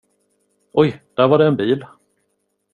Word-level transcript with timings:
Oj, 0.71 1.01
där 1.13 1.27
var 1.27 1.37
det 1.37 1.47
en 1.47 1.55
bil. 1.55 1.85